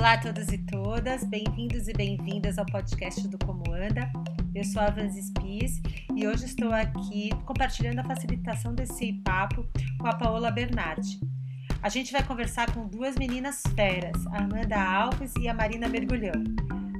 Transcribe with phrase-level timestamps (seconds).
[0.00, 4.10] Olá a todos e todas, bem-vindos e bem-vindas ao podcast do Como Anda.
[4.54, 5.82] Eu sou a Vanzis Pis
[6.16, 9.62] e hoje estou aqui compartilhando a facilitação desse papo
[9.98, 11.20] com a Paola Bernardi.
[11.82, 16.44] A gente vai conversar com duas meninas feras, a Amanda Alves e a Marina Mergulhão.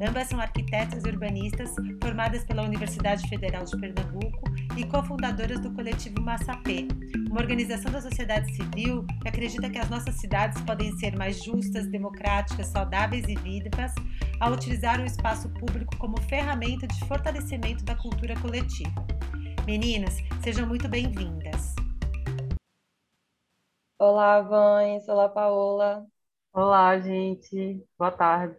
[0.07, 4.43] Ambas são arquitetas e urbanistas formadas pela Universidade Federal de Pernambuco
[4.77, 6.87] e cofundadoras do coletivo Massapê,
[7.31, 11.87] uma organização da sociedade civil que acredita que as nossas cidades podem ser mais justas,
[11.87, 13.93] democráticas, saudáveis e vivas
[14.41, 19.07] ao utilizar o espaço público como ferramenta de fortalecimento da cultura coletiva.
[19.65, 21.77] Meninas, sejam muito bem-vindas.
[23.97, 25.09] Olá, Vães.
[25.09, 26.05] Olá, Paola.
[26.53, 27.81] Olá, gente.
[27.97, 28.57] Boa tarde.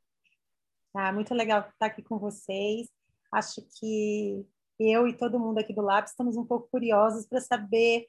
[0.93, 2.88] Ah, muito legal estar aqui com vocês.
[3.34, 4.45] Acho que
[4.79, 8.07] eu e todo mundo aqui do Lab estamos um pouco curiosos para saber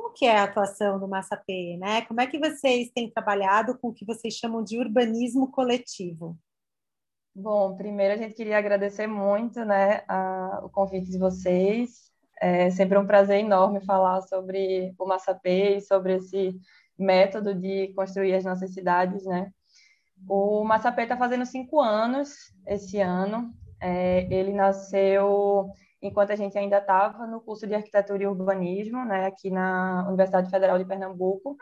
[0.00, 2.00] como que é a atuação do Massapê, né?
[2.02, 6.38] Como é que vocês têm trabalhado com o que vocês chamam de urbanismo coletivo?
[7.34, 12.10] Bom, primeiro a gente queria agradecer muito, né, a, o convite de vocês.
[12.40, 16.58] É sempre um prazer enorme falar sobre o Massapê e sobre esse
[16.98, 19.52] método de construir as nossas cidades, né?
[20.26, 22.34] O Massapê está fazendo cinco anos
[22.66, 23.52] esse ano.
[23.78, 25.70] É, ele nasceu
[26.02, 30.50] enquanto a gente ainda estava no curso de arquitetura e urbanismo, né, aqui na Universidade
[30.50, 31.56] Federal de Pernambuco.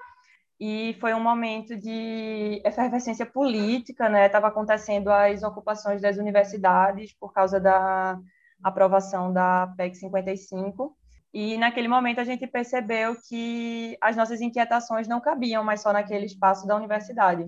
[0.60, 4.26] E foi um momento de efervescência política, né?
[4.26, 8.18] Estava acontecendo as ocupações das universidades por causa da
[8.62, 10.96] aprovação da PEC 55.
[11.32, 16.26] E naquele momento a gente percebeu que as nossas inquietações não cabiam mais só naquele
[16.26, 17.46] espaço da universidade.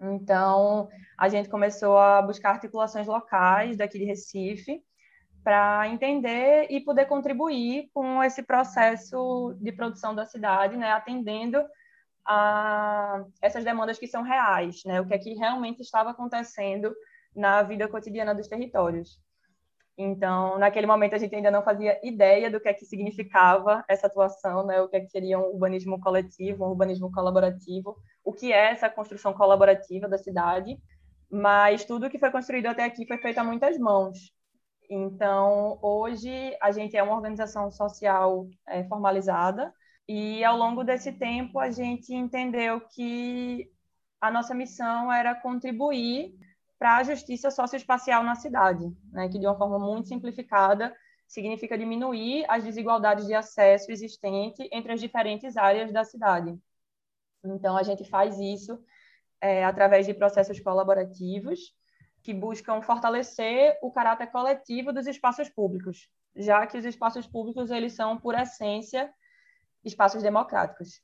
[0.00, 4.82] Então, a gente começou a buscar articulações locais daqui de Recife
[5.42, 11.64] para entender e poder contribuir com esse processo de produção da cidade, né, atendendo
[12.26, 16.94] a essas demandas que são reais, né, o que é que realmente estava acontecendo
[17.34, 19.18] na vida cotidiana dos territórios.
[20.00, 24.06] Então, naquele momento a gente ainda não fazia ideia do que é que significava essa
[24.06, 24.80] atuação, né?
[24.80, 28.88] O que é que seria um urbanismo coletivo, um urbanismo colaborativo, o que é essa
[28.88, 30.78] construção colaborativa da cidade.
[31.28, 34.32] Mas tudo que foi construído até aqui foi feito a muitas mãos.
[34.88, 39.72] Então, hoje a gente é uma organização social é, formalizada
[40.08, 43.70] e ao longo desse tempo a gente entendeu que
[44.20, 46.34] a nossa missão era contribuir
[46.78, 52.46] para a justiça socioespacial na cidade, né, que de uma forma muito simplificada significa diminuir
[52.48, 56.58] as desigualdades de acesso existente entre as diferentes áreas da cidade.
[57.44, 58.82] Então, a gente faz isso
[59.40, 61.76] é, através de processos colaborativos
[62.22, 67.94] que buscam fortalecer o caráter coletivo dos espaços públicos, já que os espaços públicos eles
[67.94, 69.12] são, por essência,
[69.84, 71.00] espaços democráticos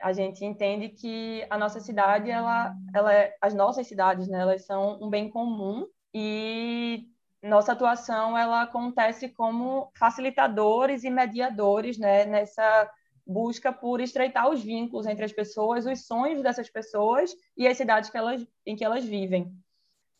[0.00, 4.64] a gente entende que a nossa cidade, ela, ela é, as nossas cidades, né, elas
[4.64, 7.08] são um bem comum e
[7.42, 12.90] nossa atuação ela acontece como facilitadores e mediadores, né, nessa
[13.26, 18.08] busca por estreitar os vínculos entre as pessoas, os sonhos dessas pessoas e as cidades
[18.08, 19.52] que elas, em que elas vivem.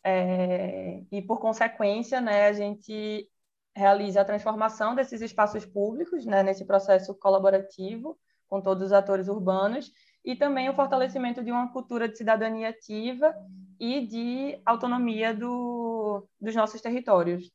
[0.09, 3.29] É, e por consequência, né, a gente
[3.75, 9.91] realiza a transformação desses espaços públicos, né, nesse processo colaborativo com todos os atores urbanos,
[10.23, 13.35] e também o fortalecimento de uma cultura de cidadania ativa
[13.77, 17.51] e de autonomia do, dos nossos territórios.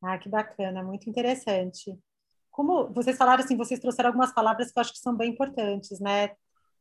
[0.00, 1.98] Ah, que bacana, muito interessante.
[2.52, 5.98] Como vocês falaram assim, vocês trouxeram algumas palavras que eu acho que são bem importantes,
[5.98, 6.36] né?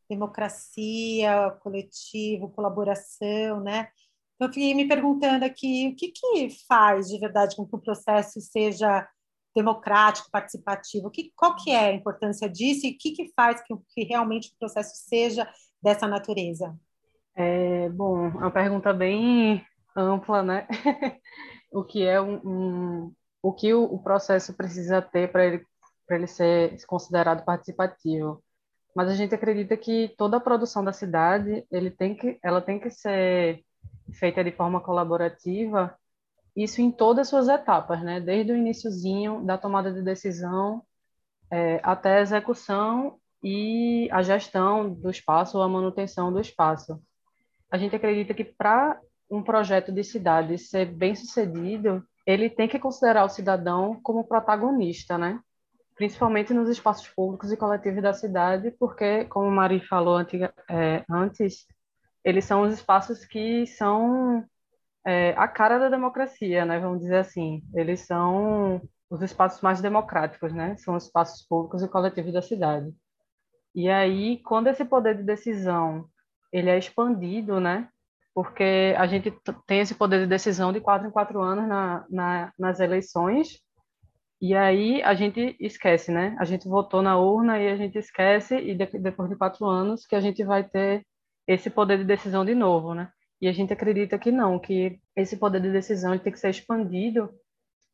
[0.07, 3.87] Democracia, coletivo, colaboração, né?
[4.35, 7.79] Então, eu fiquei me perguntando aqui o que, que faz de verdade com que o
[7.79, 9.07] processo seja
[9.55, 11.11] democrático, participativo.
[11.11, 14.49] Que, qual que é a importância disso e o que, que faz que, que realmente
[14.49, 15.47] o processo seja
[15.81, 16.75] dessa natureza?
[17.35, 20.67] É, bom, é uma pergunta bem ampla, né?
[21.71, 25.65] o que é um, um o que o, o, processo precisa ter para ele
[26.05, 28.43] para ele ser considerado participativo.
[28.95, 32.79] Mas a gente acredita que toda a produção da cidade ele tem que ela tem
[32.79, 33.63] que ser
[34.11, 35.97] feita de forma colaborativa
[36.55, 38.19] isso em todas as suas etapas, né?
[38.19, 40.83] Desde o iníciozinho da tomada de decisão
[41.51, 47.01] é, até a execução e a gestão do espaço ou a manutenção do espaço.
[47.71, 52.79] A gente acredita que para um projeto de cidade ser bem sucedido, ele tem que
[52.79, 55.39] considerar o cidadão como protagonista, né?
[55.95, 61.65] Principalmente nos espaços públicos e coletivos da cidade, porque, como Mari falou é, antes,
[62.23, 64.45] eles são os espaços que são
[65.05, 66.79] é, a cara da democracia, né?
[66.79, 67.63] Vamos dizer assim.
[67.73, 70.75] Eles são os espaços mais democráticos, né?
[70.77, 72.93] São os espaços públicos e coletivos da cidade.
[73.75, 76.07] E aí, quando esse poder de decisão
[76.51, 77.89] ele é expandido, né?
[78.33, 79.31] porque a gente
[79.67, 83.59] tem esse poder de decisão de quatro em quatro anos na, na, nas eleições,
[84.41, 86.35] e aí a gente esquece, né?
[86.39, 90.05] A gente votou na urna e a gente esquece, e de, depois de quatro anos
[90.05, 91.05] que a gente vai ter
[91.47, 93.11] esse poder de decisão de novo, né?
[93.41, 97.29] E a gente acredita que não, que esse poder de decisão tem que ser expandido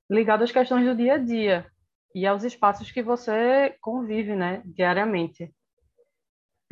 [0.10, 1.66] ligado às questões do dia a dia
[2.14, 5.54] e aos espaços que você convive, né, diariamente.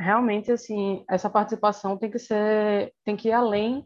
[0.00, 3.84] Realmente, assim, essa participação tem que ser, tem que ir além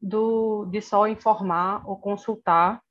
[0.00, 2.82] do de só informar ou consultar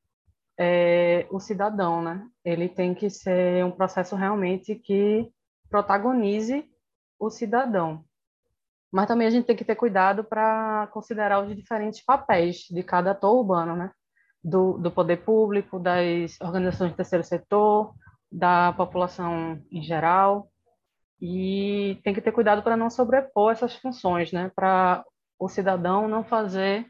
[0.57, 2.25] é, o cidadão, né?
[2.45, 5.29] Ele tem que ser um processo realmente que
[5.69, 6.69] protagonize
[7.19, 8.05] o cidadão.
[8.91, 13.11] Mas também a gente tem que ter cuidado para considerar os diferentes papéis de cada
[13.11, 13.91] ator urbano, né?
[14.43, 17.93] Do, do poder público, das organizações do terceiro setor,
[18.31, 20.51] da população em geral.
[21.21, 24.51] E tem que ter cuidado para não sobrepor essas funções, né?
[24.55, 25.05] Para
[25.39, 26.85] o cidadão não fazer,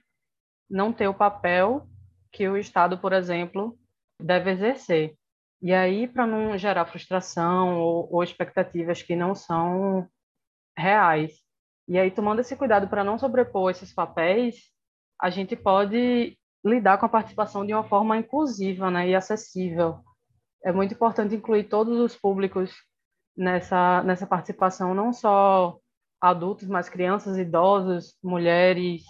[0.69, 1.87] não ter o papel
[2.31, 3.77] que o Estado, por exemplo,
[4.19, 5.15] deve exercer.
[5.61, 10.07] E aí, para não gerar frustração ou, ou, expectativas que não são
[10.77, 11.33] reais.
[11.87, 14.55] E aí, tomando esse cuidado para não sobrepor esses papéis,
[15.19, 19.99] a gente pode lidar com a participação de uma forma inclusiva né, e acessível.
[20.63, 22.71] É muito importante incluir todos os públicos
[23.35, 25.77] nessa, nessa participação, não só
[26.19, 29.03] adultos, mas crianças, idosos, mulheres,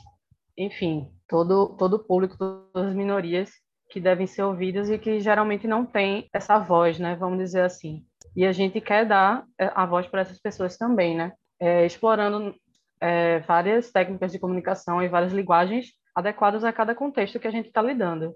[0.57, 3.51] enfim, todo, todo o público, todas as minorias
[3.89, 7.15] que devem ser ouvidas e que geralmente não tem essa voz, né?
[7.15, 8.05] Vamos dizer assim.
[8.33, 11.33] E a gente quer dar é, a voz para essas pessoas também, né?
[11.61, 12.55] É, explorando
[12.99, 17.67] é, várias técnicas de comunicação e várias linguagens adequadas a cada contexto que a gente
[17.67, 18.35] está lidando.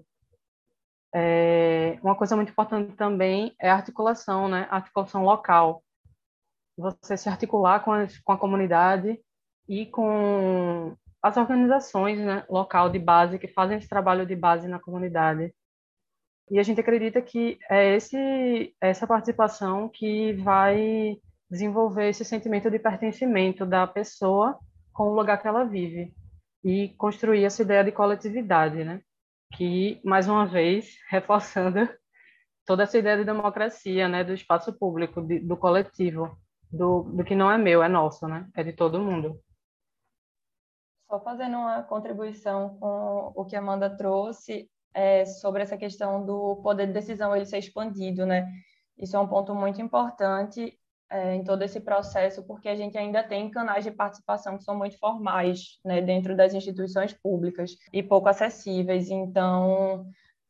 [1.14, 4.66] É, uma coisa muito importante também é a articulação, né?
[4.70, 5.82] A articulação local.
[6.76, 9.18] Você se articular com a, com a comunidade
[9.68, 14.78] e com as organizações né, local de base que fazem esse trabalho de base na
[14.78, 15.52] comunidade.
[16.50, 21.18] E a gente acredita que é esse, essa participação que vai
[21.50, 24.58] desenvolver esse sentimento de pertencimento da pessoa
[24.92, 26.12] com o lugar que ela vive
[26.64, 29.00] e construir essa ideia de coletividade, né?
[29.54, 31.88] Que, mais uma vez, reforçando
[32.64, 34.24] toda essa ideia de democracia, né?
[34.24, 36.36] Do espaço público, de, do coletivo,
[36.70, 38.48] do, do que não é meu, é nosso, né?
[38.54, 39.40] É de todo mundo.
[41.08, 46.56] Só fazendo uma contribuição com o que a Amanda trouxe é, sobre essa questão do
[46.62, 48.50] poder de decisão ele ser expandido, né?
[48.98, 50.76] Isso é um ponto muito importante
[51.10, 54.76] é, em todo esse processo, porque a gente ainda tem canais de participação que são
[54.76, 59.10] muito formais, né, dentro das instituições públicas e pouco acessíveis.
[59.10, 60.06] Então,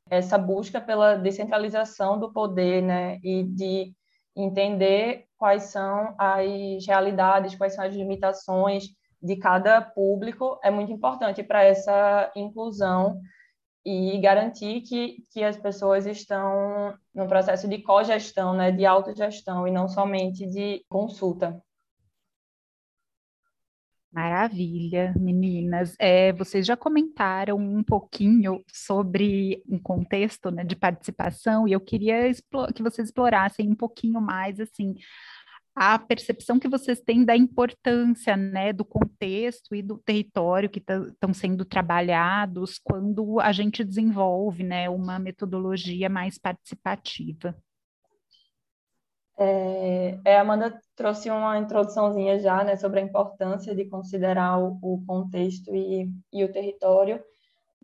[0.09, 3.93] essa busca pela descentralização do poder, né, e de
[4.35, 8.85] entender quais são as realidades, quais são as limitações
[9.23, 13.21] de cada público é muito importante para essa inclusão
[13.87, 19.71] e garantir que, que as pessoas estão no processo de cogestão, né, de autogestão e
[19.71, 21.63] não somente de consulta.
[24.11, 25.95] Maravilha, meninas.
[26.01, 32.33] É, vocês já comentaram um pouquinho sobre um contexto né, de participação e eu queria
[32.75, 34.95] que vocês explorassem um pouquinho mais assim
[35.77, 41.35] a percepção que vocês têm da importância, né, do contexto e do território que estão
[41.35, 47.55] sendo trabalhados quando a gente desenvolve, né, uma metodologia mais participativa.
[49.39, 54.79] É, é, a Amanda trouxe uma introduçãozinha já, né, sobre a importância de considerar o,
[54.81, 57.23] o contexto e, e o território,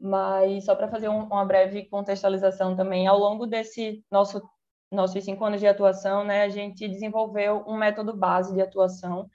[0.00, 4.40] mas só para fazer um, uma breve contextualização também, ao longo desse nosso
[4.93, 9.29] nossos cinco anos de atuação, né, a gente desenvolveu um método base de atuação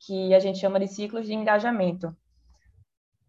[0.00, 2.16] que a gente chama de ciclos de engajamento.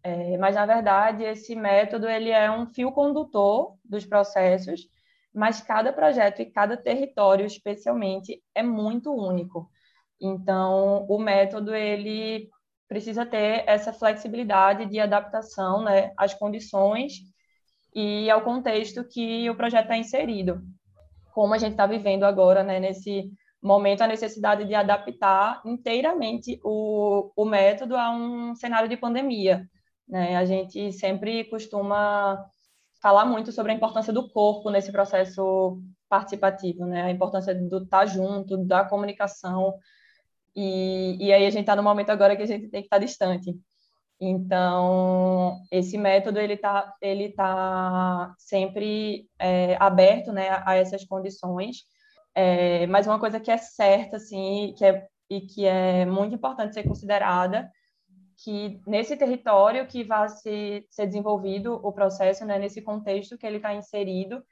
[0.02, 4.88] É, mas na verdade esse método ele é um fio condutor dos processos,
[5.34, 9.70] mas cada projeto e cada território, especialmente, é muito único.
[10.20, 12.48] Então o método ele
[12.88, 17.14] precisa ter essa flexibilidade de adaptação, né, às condições
[17.94, 20.62] e ao contexto que o projeto está inserido
[21.38, 23.30] como a gente está vivendo agora, né, nesse
[23.62, 29.64] momento, a necessidade de adaptar inteiramente o, o método a um cenário de pandemia.
[30.08, 30.36] Né?
[30.36, 32.44] A gente sempre costuma
[33.00, 37.02] falar muito sobre a importância do corpo nesse processo participativo, né?
[37.02, 39.74] a importância do estar tá junto, da comunicação.
[40.56, 42.98] E, e aí a gente está no momento agora que a gente tem que estar
[42.98, 43.56] tá distante.
[44.20, 51.84] Então, esse método ele está ele tá sempre é, aberto né, a essas condições.
[52.34, 56.74] É, mas uma coisa que é certa assim, que é, e que é muito importante
[56.74, 57.70] ser considerada
[58.44, 63.56] que nesse território que vai se, ser desenvolvido o processo, né, nesse contexto que ele
[63.56, 64.42] está inserido,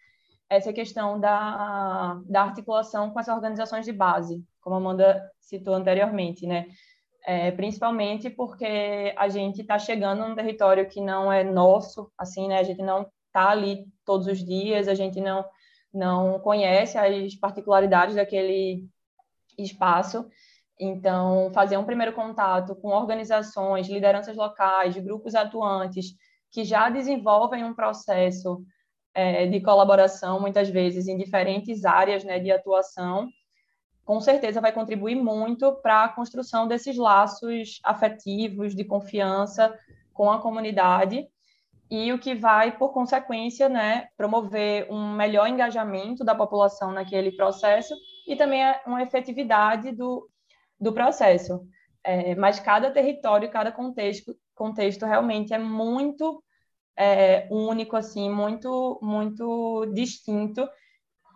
[0.48, 6.46] essa questão da, da articulação com as organizações de base, como a Amanda citou anteriormente,
[6.46, 6.66] né?
[7.28, 12.60] É, principalmente porque a gente está chegando num território que não é nosso, assim, né?
[12.60, 15.44] A gente não está ali todos os dias, a gente não
[15.92, 18.86] não conhece as particularidades daquele
[19.58, 20.28] espaço.
[20.78, 26.14] Então, fazer um primeiro contato com organizações, lideranças locais, grupos atuantes
[26.50, 28.62] que já desenvolvem um processo
[29.14, 33.28] é, de colaboração, muitas vezes em diferentes áreas né, de atuação,
[34.06, 39.76] com certeza vai contribuir muito para a construção desses laços afetivos, de confiança
[40.14, 41.26] com a comunidade,
[41.90, 47.94] e o que vai, por consequência, né, promover um melhor engajamento da população naquele processo
[48.26, 50.28] e também uma efetividade do,
[50.80, 51.60] do processo.
[52.04, 56.42] É, mas cada território, cada contexto, contexto realmente é muito
[56.96, 60.68] é, único, assim, muito, muito distinto,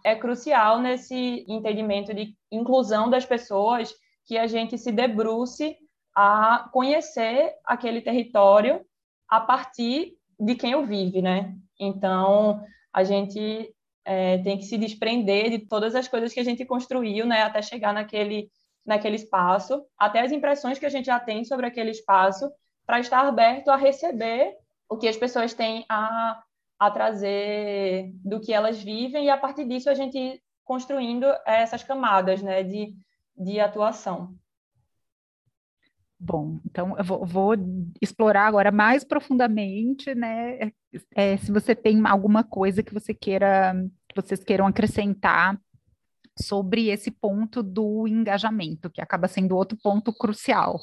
[0.04, 5.76] é crucial nesse entendimento de inclusão das pessoas que a gente se debruce
[6.14, 8.84] a conhecer aquele território
[9.28, 11.54] a partir de quem o vive, né?
[11.78, 13.72] Então, a gente
[14.04, 17.62] é, tem que se desprender de todas as coisas que a gente construiu, né, até
[17.62, 18.50] chegar naquele,
[18.84, 22.50] naquele espaço, até as impressões que a gente já tem sobre aquele espaço,
[22.86, 24.54] para estar aberto a receber
[24.88, 26.42] o que as pessoas têm a,
[26.80, 32.42] a trazer do que elas vivem e a partir disso a gente construindo essas camadas
[32.42, 32.96] né, de,
[33.36, 34.34] de atuação.
[36.18, 37.54] Bom, então eu vou, vou,
[38.00, 40.72] explorar agora mais profundamente, né?
[41.14, 43.74] É, se você tem alguma coisa que você queira,
[44.08, 45.58] que vocês queiram acrescentar
[46.38, 50.78] sobre esse ponto do engajamento, que acaba sendo outro ponto crucial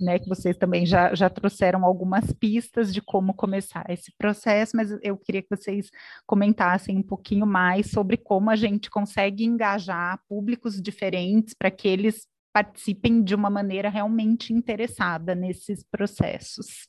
[0.00, 4.90] né, que vocês também já, já trouxeram algumas pistas de como começar esse processo, mas
[5.02, 5.90] eu queria que vocês
[6.26, 12.26] comentassem um pouquinho mais sobre como a gente consegue engajar públicos diferentes para que eles
[12.52, 16.88] participem de uma maneira realmente interessada nesses processos.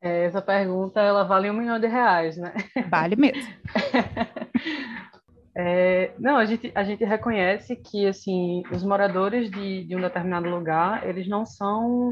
[0.00, 2.54] É, essa pergunta ela vale um milhão de reais, né?
[2.88, 3.52] Vale mesmo.
[5.56, 10.48] É, não, a gente, a gente reconhece que assim os moradores de, de um determinado
[10.48, 12.10] lugar eles não são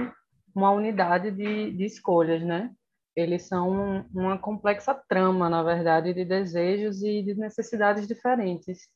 [0.55, 2.71] uma unidade de, de escolhas, né?
[3.17, 8.89] Eles são uma complexa trama, na verdade, de desejos e de necessidades diferentes.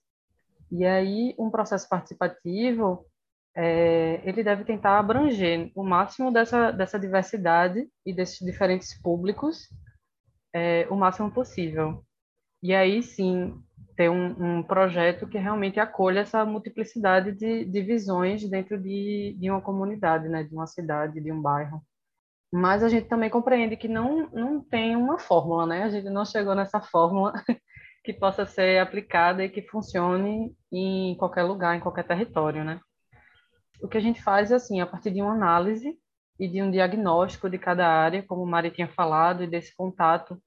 [0.70, 3.04] E aí um processo participativo
[3.54, 9.68] é, ele deve tentar abranger o máximo dessa dessa diversidade e desses diferentes públicos
[10.54, 12.04] é, o máximo possível.
[12.62, 13.60] E aí sim
[13.96, 19.50] ter um, um, projeto que realmente acolha essa multiplicidade de, de visões dentro de, de
[19.50, 21.82] uma comunidade, né, de uma cidade, de um bairro.
[22.52, 25.82] Mas a gente também compreende que não, não tem uma fórmula, né?
[25.82, 27.32] A gente não chegou nessa fórmula
[28.04, 32.80] que possa ser aplicada e que funcione em qualquer lugar, em qualquer território, né?
[33.82, 35.98] O que a gente faz é assim, a partir de uma análise
[36.38, 40.40] e de um diagnóstico de cada área, como o Mari tinha falado, e desse contato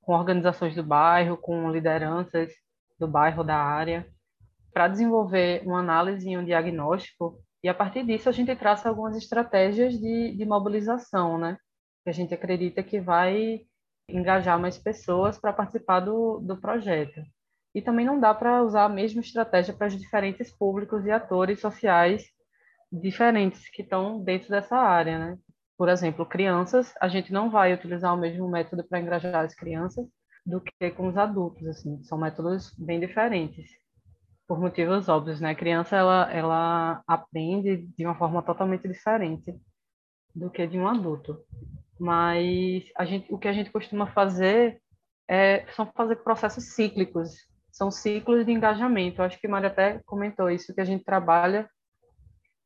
[0.00, 2.52] com organizações do bairro, com lideranças
[2.98, 4.06] do bairro, da área,
[4.72, 9.16] para desenvolver uma análise e um diagnóstico, e a partir disso a gente traça algumas
[9.16, 11.56] estratégias de, de mobilização, né?
[12.02, 13.60] Que a gente acredita que vai
[14.08, 17.22] engajar mais pessoas para participar do, do projeto.
[17.74, 21.60] E também não dá para usar a mesma estratégia para os diferentes públicos e atores
[21.60, 22.24] sociais
[22.92, 25.38] diferentes que estão dentro dessa área, né?
[25.76, 30.06] Por exemplo, crianças, a gente não vai utilizar o mesmo método para engajar as crianças
[30.44, 33.70] do que com os adultos, assim, são métodos bem diferentes,
[34.46, 35.50] por motivos óbvios, né?
[35.50, 39.54] A criança, ela, ela aprende de uma forma totalmente diferente
[40.34, 41.38] do que de um adulto,
[41.98, 44.82] mas a gente, o que a gente costuma fazer
[45.28, 47.30] é, são fazer processos cíclicos,
[47.70, 51.68] são ciclos de engajamento, acho que Maria até comentou isso, que a gente trabalha,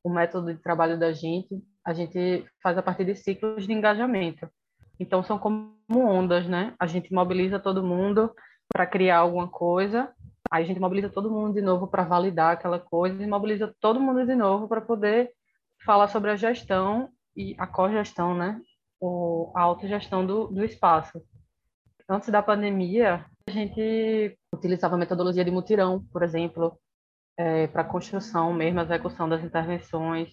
[0.03, 4.49] o método de trabalho da gente, a gente faz a partir de ciclos de engajamento,
[4.99, 6.75] então, são como ondas, né?
[6.79, 8.35] A gente mobiliza todo mundo
[8.73, 10.13] para criar alguma coisa,
[10.51, 14.01] aí a gente mobiliza todo mundo de novo para validar aquela coisa, e mobiliza todo
[14.01, 15.31] mundo de novo para poder
[15.85, 18.61] falar sobre a gestão e a cogestão, né?
[19.01, 21.23] O, a autogestão do, do espaço.
[22.09, 26.79] Antes da pandemia, a gente utilizava a metodologia de mutirão, por exemplo,
[27.37, 30.29] é, para construção mesmo, execução das intervenções,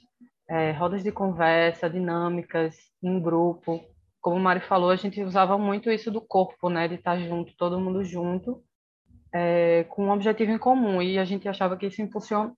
[0.49, 3.83] é, rodas de conversa, dinâmicas em grupo,
[4.25, 7.55] como o Mari falou, a gente usava muito isso do corpo, né, de estar junto,
[7.55, 8.59] todo mundo junto,
[9.31, 12.01] é, com um objetivo em comum, e a gente achava que isso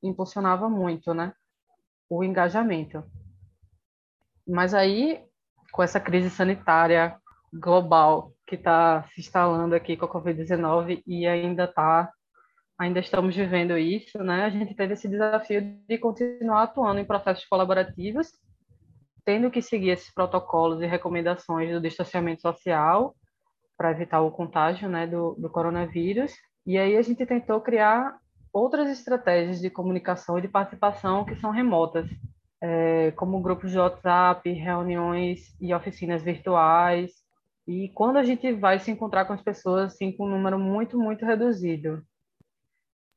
[0.02, 1.34] impulsionava muito, né,
[2.10, 3.04] o engajamento.
[4.48, 5.22] Mas aí,
[5.74, 7.18] com essa crise sanitária
[7.54, 12.10] global que está se instalando aqui com a Covid-19 e ainda está
[12.80, 14.46] ainda estamos vivendo isso, né?
[14.46, 18.32] A gente teve esse desafio de continuar atuando em processos colaborativos,
[19.28, 23.14] tendo que seguir esses protocolos e recomendações do distanciamento social
[23.78, 26.32] para evitar o contágio, né, do, do coronavírus.
[26.66, 28.18] E aí a gente tentou criar
[28.54, 32.10] outras estratégias de comunicação e de participação que são remotas,
[32.64, 37.12] é, como grupos de WhatsApp, reuniões e oficinas virtuais.
[37.68, 40.98] E quando a gente vai se encontrar com as pessoas assim com um número muito
[40.98, 42.02] muito reduzido,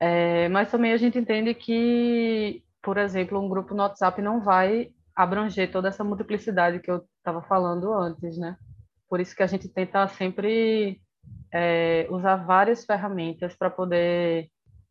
[0.00, 4.90] é, mas também a gente entende que, por exemplo, um grupo no WhatsApp não vai
[5.14, 8.56] abranger toda essa multiplicidade que eu estava falando antes, né?
[9.08, 11.00] Por isso que a gente tenta sempre
[11.52, 14.48] é, usar várias ferramentas para poder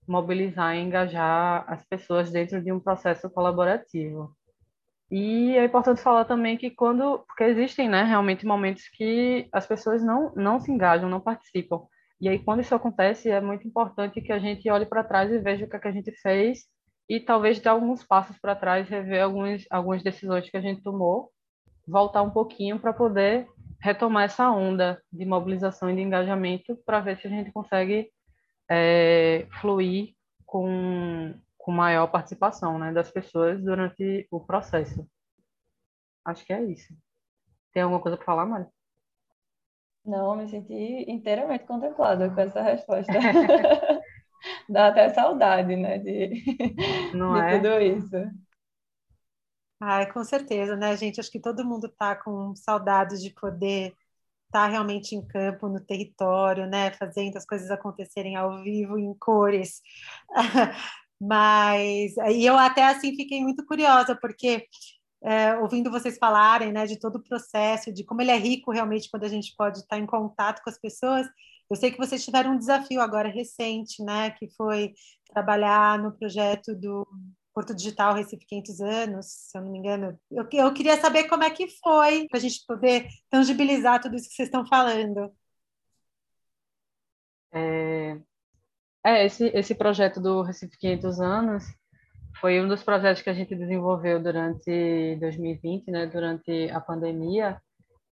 [0.08, 4.36] mobilizar e engajar as pessoas dentro de um processo colaborativo.
[5.12, 10.04] E é importante falar também que quando, porque existem, né, realmente momentos que as pessoas
[10.04, 11.82] não não se engajam, não participam.
[12.22, 15.40] E aí, quando isso acontece, é muito importante que a gente olhe para trás e
[15.40, 16.66] veja o que, é que a gente fez
[17.10, 21.32] e talvez dar alguns passos para trás, rever alguns, algumas decisões que a gente tomou,
[21.88, 23.48] voltar um pouquinho para poder
[23.82, 28.12] retomar essa onda de mobilização e de engajamento para ver se a gente consegue
[28.70, 30.14] é, fluir
[30.46, 35.04] com, com maior participação né, das pessoas durante o processo.
[36.24, 36.94] Acho que é isso.
[37.74, 38.68] Tem alguma coisa para falar, Mário?
[40.06, 43.14] Não, me senti inteiramente contemplada com essa resposta.
[44.70, 46.44] Dá até saudade, né, de,
[47.14, 47.58] Não de é?
[47.58, 48.16] tudo isso.
[49.82, 51.20] Ai, com certeza, né, gente?
[51.20, 53.94] Acho que todo mundo está com saudades de poder
[54.48, 59.14] estar tá realmente em campo, no território, né, fazendo as coisas acontecerem ao vivo, em
[59.18, 59.82] cores.
[61.22, 64.66] Mas e eu até assim fiquei muito curiosa, porque
[65.22, 69.10] é, ouvindo vocês falarem né, de todo o processo, de como ele é rico realmente
[69.10, 71.28] quando a gente pode estar em contato com as pessoas.
[71.70, 74.94] Eu sei que vocês tiveram um desafio agora recente, né, que foi
[75.32, 77.08] trabalhar no projeto do
[77.54, 80.20] Porto Digital Recife 500 anos, se eu não me engano.
[80.32, 84.30] Eu, eu queria saber como é que foi, para a gente poder tangibilizar tudo isso
[84.30, 85.32] que vocês estão falando.
[87.52, 88.18] É,
[89.06, 91.64] é esse, esse projeto do Recife 500 anos
[92.40, 97.62] foi um dos projetos que a gente desenvolveu durante 2020, né, durante a pandemia,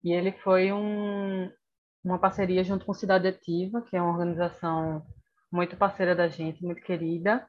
[0.03, 1.49] e ele foi um,
[2.07, 5.05] uma parceria junto com Cidade Ativa, que é uma organização
[5.51, 7.45] muito parceira da gente, muito querida.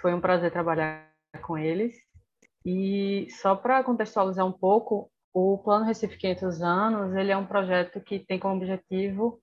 [0.00, 1.10] Foi um prazer trabalhar
[1.42, 1.94] com eles.
[2.64, 8.00] E só para contextualizar um pouco, o Plano Recife 500 anos, ele é um projeto
[8.00, 9.40] que tem como objetivo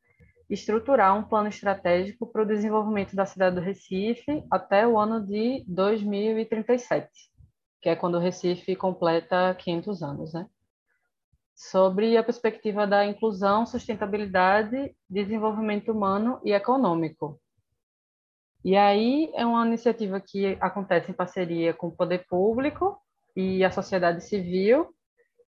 [0.50, 5.64] estruturar um plano estratégico para o desenvolvimento da cidade do Recife até o ano de
[5.68, 7.10] 2037,
[7.82, 10.46] que é quando o Recife completa 500 anos, né?
[11.56, 17.40] Sobre a perspectiva da inclusão, sustentabilidade, desenvolvimento humano e econômico.
[18.64, 22.98] E aí é uma iniciativa que acontece em parceria com o poder público
[23.36, 24.94] e a sociedade civil,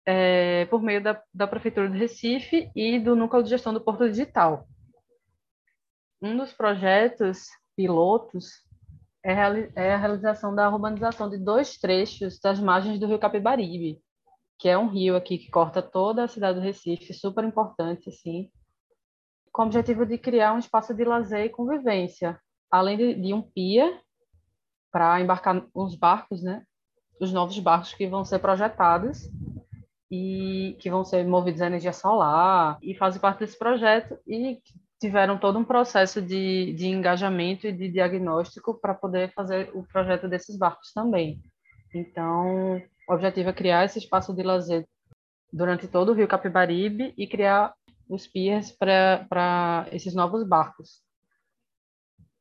[0.07, 4.09] é, por meio da, da Prefeitura do Recife e do Núcleo de Gestão do Porto
[4.09, 4.67] Digital,
[6.25, 8.63] um dos projetos pilotos
[9.23, 9.33] é,
[9.75, 14.01] é a realização da urbanização de dois trechos das margens do rio Capibaribe,
[14.59, 18.51] que é um rio aqui que corta toda a cidade do Recife, super importante, assim,
[19.53, 22.40] com o objetivo de criar um espaço de lazer e convivência,
[22.71, 24.01] além de, de um pier
[24.90, 26.64] para embarcar os barcos, né?
[27.21, 29.29] Os novos barcos que vão ser projetados
[30.11, 34.61] e que vão ser movidos a energia solar e fazem parte desse projeto e
[35.01, 40.29] tiveram todo um processo de, de engajamento e de diagnóstico para poder fazer o projeto
[40.29, 41.40] desses barcos também.
[41.95, 44.87] Então, o objetivo é criar esse espaço de lazer
[45.53, 47.75] durante todo o Rio Capibaribe e criar
[48.09, 51.03] os piers para esses novos barcos.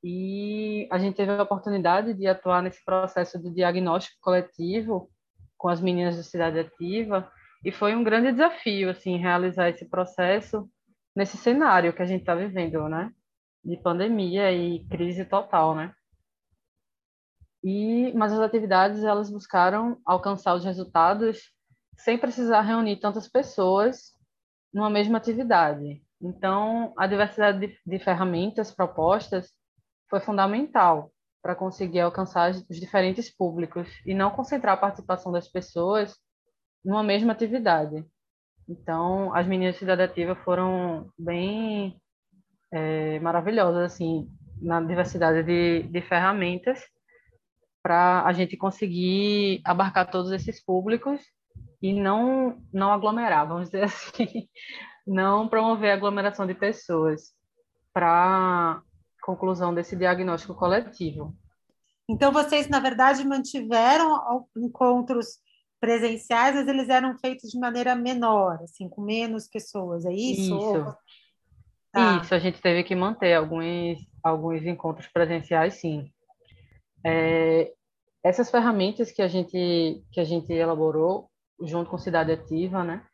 [0.04, 5.10] E a gente teve a oportunidade de atuar nesse processo de diagnóstico coletivo
[5.58, 7.32] com as meninas da Cidade Ativa,
[7.64, 10.70] e foi um grande desafio assim realizar esse processo
[11.16, 13.10] nesse cenário que a gente está vivendo, né?
[13.64, 15.94] De pandemia e crise total, né?
[17.64, 21.52] E, mas as atividades elas buscaram alcançar os resultados
[21.98, 24.12] sem precisar reunir tantas pessoas
[24.74, 26.04] numa mesma atividade.
[26.22, 29.52] Então, a diversidade de, de ferramentas propostas
[30.10, 36.16] foi fundamental para conseguir alcançar os diferentes públicos e não concentrar a participação das pessoas
[36.84, 38.06] numa mesma atividade.
[38.68, 42.00] Então, as meninas de Cidade Ativa foram bem
[42.72, 44.30] é, maravilhosas, assim,
[44.62, 46.82] na diversidade de, de ferramentas
[47.84, 51.22] para a gente conseguir abarcar todos esses públicos
[51.82, 54.48] e não, não aglomerar, vamos dizer assim,
[55.06, 57.34] não promover aglomeração de pessoas
[57.94, 58.82] para
[59.22, 61.36] conclusão desse diagnóstico coletivo.
[62.10, 65.40] Então, vocês, na verdade, mantiveram encontros
[65.80, 70.56] presenciais, mas eles eram feitos de maneira menor, assim, com menos pessoas, é isso?
[70.58, 70.98] Isso.
[71.92, 72.22] Tá.
[72.22, 76.12] Isso, a gente teve que manter alguns, alguns encontros presenciais, sim.
[77.06, 77.74] É,
[78.24, 81.30] essas ferramentas que a gente que a gente elaborou
[81.62, 83.06] junto com Cidade Ativa, né?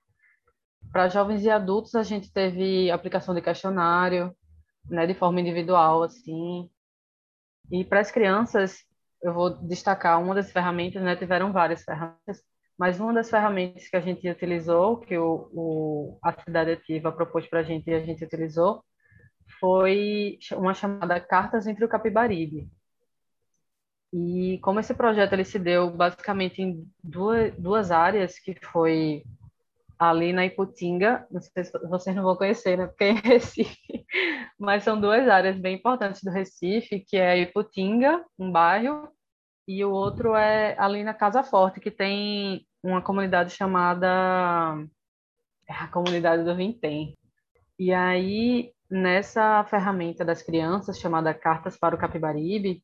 [0.92, 4.36] Para jovens e adultos a gente teve aplicação de questionário,
[4.90, 6.70] né, de forma individual assim.
[7.72, 8.80] E para as crianças,
[9.22, 11.16] eu vou destacar uma das ferramentas, né?
[11.16, 12.42] Tiveram várias ferramentas,
[12.78, 17.48] mas uma das ferramentas que a gente utilizou, que o, o a Cidade Ativa propôs
[17.48, 18.84] para a gente e a gente utilizou,
[19.60, 22.70] foi uma chamada Cartas entre o Capibaribe.
[24.12, 29.24] E como esse projeto ele se deu basicamente em duas, duas áreas, que foi
[29.98, 34.06] ali na Iputinga, não sei se vocês não vão conhecer, né, porque é Recife,
[34.58, 39.10] mas são duas áreas bem importantes do Recife, que é Iputinga, um bairro,
[39.68, 44.78] e o outro é ali na Casa Forte, que tem uma comunidade chamada
[45.68, 47.16] é a Comunidade do Vintém.
[47.78, 52.84] E aí, nessa ferramenta das crianças, chamada Cartas para o Capibaribe,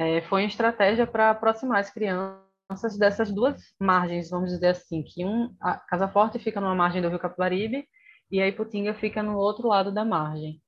[0.00, 5.26] é, foi uma estratégia para aproximar as crianças dessas duas margens, vamos dizer assim, que
[5.26, 7.86] um, a Casa Forte fica numa margem do Rio Capibaribe
[8.30, 10.58] e a Iputinga fica no outro lado da margem.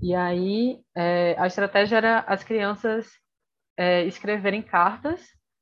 [0.00, 3.10] E aí é, a estratégia era as crianças
[3.76, 5.20] é, escreverem cartas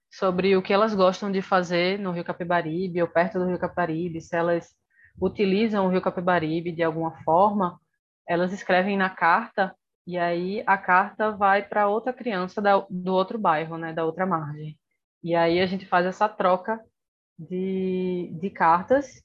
[0.09, 4.21] sobre o que elas gostam de fazer no Rio Capibaribe ou perto do Rio Capibaribe,
[4.21, 4.69] se elas
[5.21, 7.77] utilizam o Rio Capibaribe de alguma forma,
[8.29, 9.75] elas escrevem na carta
[10.11, 14.27] e aí a carta vai para outra criança da, do outro bairro, né, da outra
[14.27, 14.77] margem.
[15.23, 16.81] E aí a gente faz essa troca
[17.39, 19.23] de, de cartas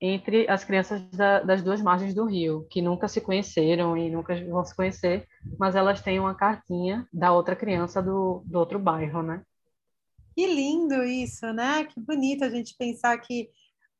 [0.00, 4.34] entre as crianças da, das duas margens do rio, que nunca se conheceram e nunca
[4.44, 9.22] vão se conhecer, mas elas têm uma cartinha da outra criança do, do outro bairro,
[9.22, 9.40] né?
[10.34, 11.84] Que lindo isso, né?
[11.84, 13.50] Que bonito a gente pensar que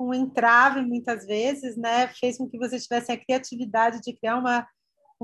[0.00, 4.66] um entrave, muitas vezes, né, fez com que você tivesse a criatividade de criar uma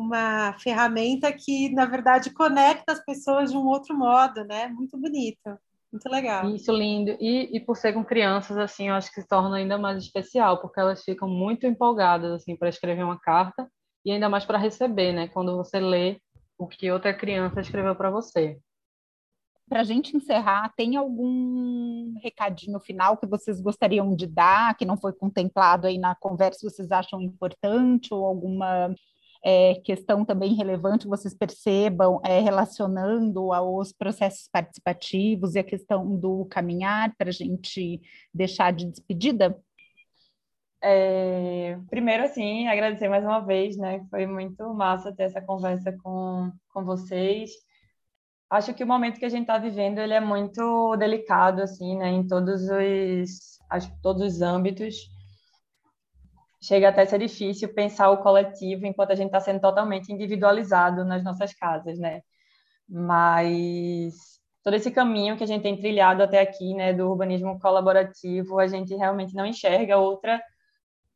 [0.01, 4.69] uma ferramenta que, na verdade, conecta as pessoas de um outro modo, né?
[4.69, 5.59] Muito bonito,
[5.93, 6.49] muito legal.
[6.51, 7.17] Isso, lindo.
[7.21, 10.61] E, e por ser com crianças, assim, eu acho que se torna ainda mais especial,
[10.61, 13.71] porque elas ficam muito empolgadas, assim, para escrever uma carta
[14.05, 15.29] e ainda mais para receber, né?
[15.29, 16.21] Quando você lê
[16.57, 18.59] o que outra criança escreveu para você.
[19.71, 24.97] Para a gente encerrar, tem algum recadinho final que vocês gostariam de dar, que não
[24.97, 28.93] foi contemplado aí na conversa, vocês acham importante, ou alguma
[29.43, 36.45] é, questão também relevante vocês percebam é, relacionando aos processos participativos e a questão do
[36.47, 38.01] caminhar para a gente
[38.33, 39.57] deixar de despedida?
[40.83, 44.05] É, primeiro, assim, agradecer mais uma vez, né?
[44.11, 47.51] Foi muito massa ter essa conversa com, com vocês.
[48.49, 52.09] Acho que o momento que a gente está vivendo ele é muito delicado, assim, né?
[52.09, 53.59] Em todos os,
[54.03, 55.09] todos os âmbitos
[56.63, 61.05] chega até a ser difícil pensar o coletivo enquanto a gente está sendo totalmente individualizado
[61.05, 62.23] nas nossas casas, né?
[62.89, 68.59] Mas todo esse caminho que a gente tem trilhado até aqui, né, do urbanismo colaborativo,
[68.59, 70.43] a gente realmente não enxerga outra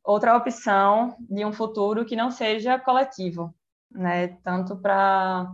[0.03, 3.53] outra opção de um futuro que não seja coletivo,
[3.91, 4.29] né?
[4.43, 5.51] Tanto para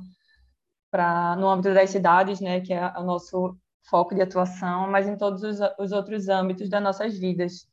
[0.91, 3.57] para no âmbito das cidades, né, que é o nosso
[3.89, 7.70] foco de atuação, mas em todos os, os outros âmbitos das nossas vidas.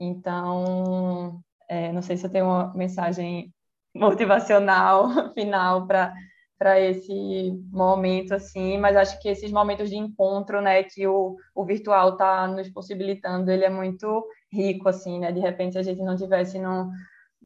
[0.00, 3.52] Então, é, não sei se eu tenho uma mensagem
[3.94, 6.14] motivacional final para
[6.58, 11.64] para esse momento assim, mas acho que esses momentos de encontro, né, que o, o
[11.64, 15.32] virtual está nos possibilitando, ele é muito rico assim, né?
[15.32, 16.90] De repente, se a gente não tivesse no,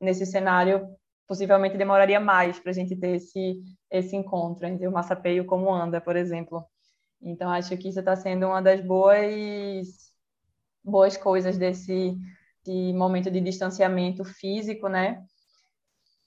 [0.01, 0.89] nesse cenário,
[1.29, 5.73] possivelmente demoraria mais para a gente ter esse esse encontro entre o Massapê e Como
[5.73, 6.65] Anda, por exemplo.
[7.23, 9.87] Então, acho que isso está sendo uma das boas
[10.85, 12.19] boas coisas desse
[12.65, 15.23] de momento de distanciamento físico, né?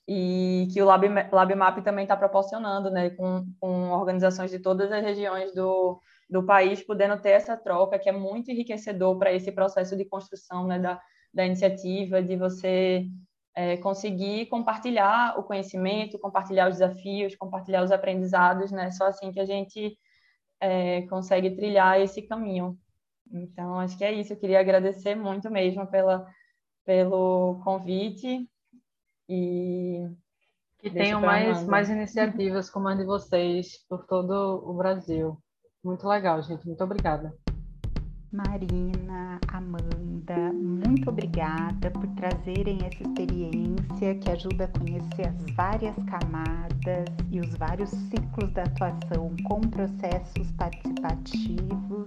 [0.06, 3.10] E que o Lab, LabMap também está proporcionando, né?
[3.10, 8.08] Com, com organizações de todas as regiões do, do país, podendo ter essa troca, que
[8.08, 11.00] é muito enriquecedor para esse processo de construção né, da,
[11.32, 13.06] da iniciativa, de você
[13.54, 18.90] é, conseguir compartilhar o conhecimento, compartilhar os desafios, compartilhar os aprendizados, né?
[18.92, 19.98] Só assim que a gente
[20.60, 22.78] é, consegue trilhar esse caminho.
[23.32, 24.32] Então, acho que é isso.
[24.32, 26.26] Eu queria agradecer muito mesmo pela,
[26.84, 28.48] pelo convite
[29.28, 30.08] e
[30.78, 34.32] que tenham mais, mais iniciativas como a de vocês por todo
[34.64, 35.36] o Brasil.
[35.84, 36.66] Muito legal, gente.
[36.66, 37.34] Muito obrigada.
[38.30, 47.06] Marina, Amanda, muito obrigada por trazerem essa experiência que ajuda a conhecer as várias camadas
[47.30, 52.04] e os vários ciclos da atuação com processos participativos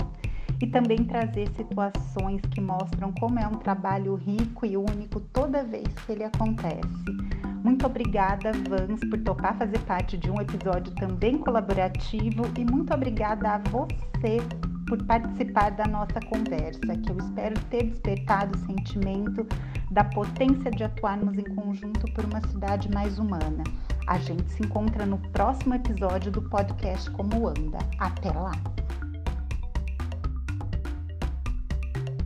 [0.62, 5.88] e também trazer situações que mostram como é um trabalho rico e único toda vez
[6.06, 7.32] que ele acontece.
[7.64, 13.52] Muito obrigada, Vans, por topar fazer parte de um episódio também colaborativo e muito obrigada
[13.52, 14.38] a você
[14.88, 19.48] por participar da nossa conversa, que eu espero ter despertado o sentimento
[19.90, 23.64] da potência de atuarmos em conjunto por uma cidade mais humana.
[24.08, 27.78] A gente se encontra no próximo episódio do podcast Como Anda.
[28.00, 28.52] Até lá!